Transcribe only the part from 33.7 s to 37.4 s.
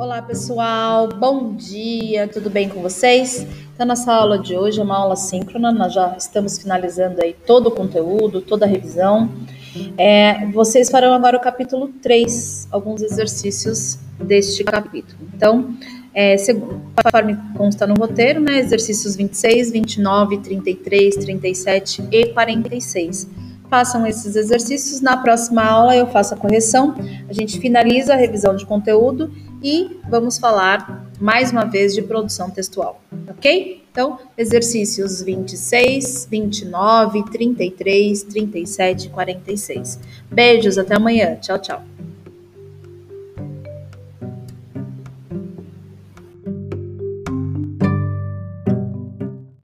Então, exercícios 26, 29,